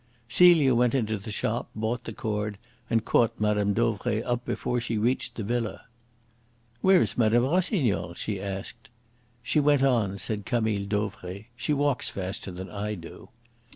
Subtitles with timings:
[0.27, 2.57] Celia went into the shop, bought the cord,
[2.89, 3.73] and caught Mme.
[3.73, 5.81] Dauvray up before she reached the villa.
[6.81, 7.35] "Where is Mme.
[7.37, 8.89] Rossignol?" she asked.
[9.43, 11.49] "She went on," said Camille Dauvray.
[11.55, 13.29] "She walks faster than I do."